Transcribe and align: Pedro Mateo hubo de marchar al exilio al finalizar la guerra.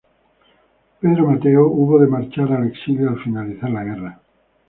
Pedro 0.99 1.27
Mateo 1.27 1.67
hubo 1.69 1.99
de 1.99 2.07
marchar 2.07 2.51
al 2.53 2.65
exilio 2.65 3.09
al 3.09 3.21
finalizar 3.23 3.69
la 3.69 3.83
guerra. 3.83 4.19